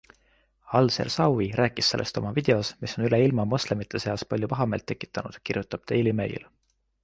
Al-Sersawi 0.77 1.49
rääkis 1.59 1.89
sellest 1.93 2.17
oma 2.23 2.31
videos, 2.39 2.73
mis 2.87 2.97
on 2.97 3.07
üle 3.11 3.21
ilma 3.27 3.47
moslemite 3.53 4.03
seas 4.07 4.27
palju 4.35 4.53
pahameelt 4.57 4.91
tekitanud, 4.95 5.41
kirjutab 5.51 5.89
Daily 5.93 6.19
Mail. 6.23 6.53